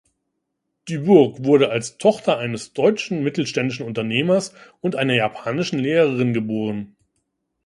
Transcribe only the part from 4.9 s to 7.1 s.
einer japanischen Lehrerin geboren.